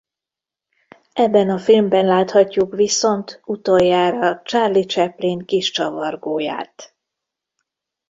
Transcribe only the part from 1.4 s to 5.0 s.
a filmben láthatjuk viszont utoljára Charlie